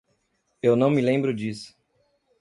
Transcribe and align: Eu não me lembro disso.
Eu 0.63 0.75
não 0.75 0.89
me 0.89 0.99
lembro 0.99 1.31
disso. 1.31 1.77